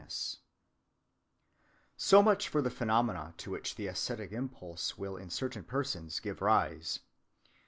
"(184) 0.01 0.41
So 1.95 2.23
much 2.23 2.49
for 2.49 2.59
the 2.63 2.71
phenomena 2.71 3.35
to 3.37 3.51
which 3.51 3.75
the 3.75 3.85
ascetic 3.85 4.31
impulse 4.31 4.97
will 4.97 5.15
in 5.15 5.29
certain 5.29 5.63
persons 5.63 6.19
give 6.19 6.41
rise. 6.41 7.01